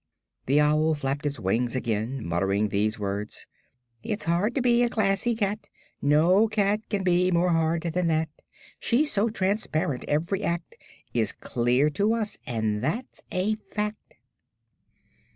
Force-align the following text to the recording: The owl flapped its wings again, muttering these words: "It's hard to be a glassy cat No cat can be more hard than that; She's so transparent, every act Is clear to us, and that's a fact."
The 0.47 0.59
owl 0.59 0.95
flapped 0.95 1.27
its 1.27 1.39
wings 1.39 1.75
again, 1.75 2.25
muttering 2.25 2.69
these 2.69 2.97
words: 2.97 3.45
"It's 4.01 4.25
hard 4.25 4.55
to 4.55 4.61
be 4.63 4.81
a 4.81 4.89
glassy 4.89 5.35
cat 5.35 5.69
No 6.01 6.47
cat 6.47 6.81
can 6.89 7.03
be 7.03 7.29
more 7.29 7.51
hard 7.51 7.83
than 7.83 8.07
that; 8.07 8.29
She's 8.79 9.11
so 9.13 9.29
transparent, 9.29 10.05
every 10.07 10.41
act 10.41 10.75
Is 11.13 11.31
clear 11.31 11.91
to 11.91 12.15
us, 12.15 12.39
and 12.47 12.83
that's 12.83 13.21
a 13.31 13.57
fact." 13.69 14.15